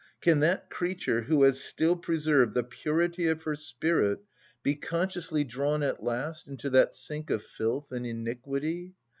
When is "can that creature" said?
0.19-1.21